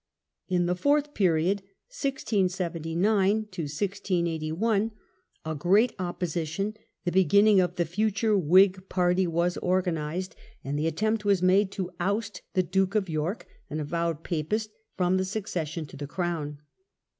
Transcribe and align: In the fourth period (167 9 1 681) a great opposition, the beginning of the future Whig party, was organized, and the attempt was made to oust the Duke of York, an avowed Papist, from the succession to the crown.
In 0.47 0.65
the 0.65 0.73
fourth 0.73 1.13
period 1.13 1.59
(167 1.89 2.99
9 2.99 2.99
1 3.01 3.47
681) 3.67 4.91
a 5.45 5.53
great 5.53 5.93
opposition, 5.99 6.73
the 7.05 7.11
beginning 7.11 7.61
of 7.61 7.75
the 7.75 7.85
future 7.85 8.35
Whig 8.35 8.89
party, 8.89 9.27
was 9.27 9.57
organized, 9.57 10.35
and 10.63 10.79
the 10.79 10.87
attempt 10.87 11.23
was 11.23 11.43
made 11.43 11.71
to 11.73 11.91
oust 11.99 12.41
the 12.55 12.63
Duke 12.63 12.95
of 12.95 13.09
York, 13.09 13.45
an 13.69 13.79
avowed 13.79 14.23
Papist, 14.23 14.71
from 14.97 15.17
the 15.17 15.23
succession 15.25 15.85
to 15.85 15.95
the 15.97 16.07
crown. 16.07 16.61